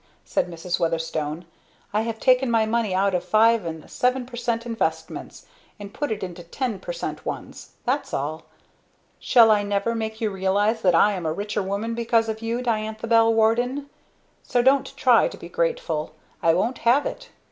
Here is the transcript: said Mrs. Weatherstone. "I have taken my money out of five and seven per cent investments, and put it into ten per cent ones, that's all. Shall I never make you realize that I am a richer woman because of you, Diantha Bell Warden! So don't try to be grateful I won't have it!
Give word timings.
said 0.25 0.49
Mrs. 0.49 0.79
Weatherstone. 0.79 1.45
"I 1.93 2.01
have 2.01 2.19
taken 2.19 2.49
my 2.49 2.65
money 2.65 2.91
out 2.95 3.13
of 3.13 3.23
five 3.23 3.65
and 3.65 3.87
seven 3.87 4.25
per 4.25 4.35
cent 4.35 4.65
investments, 4.65 5.45
and 5.79 5.93
put 5.93 6.11
it 6.11 6.23
into 6.23 6.41
ten 6.41 6.79
per 6.79 6.91
cent 6.91 7.23
ones, 7.23 7.73
that's 7.85 8.11
all. 8.11 8.45
Shall 9.19 9.51
I 9.51 9.61
never 9.61 9.93
make 9.93 10.19
you 10.19 10.31
realize 10.31 10.81
that 10.81 10.95
I 10.95 11.13
am 11.13 11.27
a 11.27 11.31
richer 11.31 11.61
woman 11.61 11.93
because 11.93 12.29
of 12.29 12.41
you, 12.41 12.63
Diantha 12.63 13.05
Bell 13.05 13.31
Warden! 13.31 13.91
So 14.41 14.63
don't 14.63 14.91
try 14.97 15.27
to 15.27 15.37
be 15.37 15.49
grateful 15.49 16.15
I 16.41 16.55
won't 16.55 16.79
have 16.79 17.05
it! 17.05 17.29